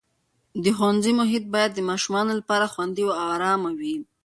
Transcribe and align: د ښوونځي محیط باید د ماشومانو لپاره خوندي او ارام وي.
د 0.63 0.65
ښوونځي 0.77 1.11
محیط 1.19 1.43
باید 1.53 1.71
د 1.75 1.79
ماشومانو 1.89 2.31
لپاره 2.39 2.65
خوندي 2.73 3.03
او 3.11 3.19
ارام 3.33 3.61
وي. 3.79 3.95